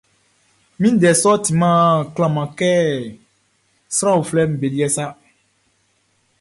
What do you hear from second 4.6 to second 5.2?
liɛʼn sa.